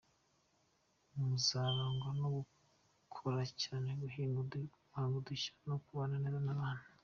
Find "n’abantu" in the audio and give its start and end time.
6.45-6.85